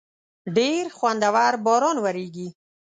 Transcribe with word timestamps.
ډېر 0.55 0.83
خوندور 0.97 1.53
باران 1.65 1.97
وریږی 2.01 2.47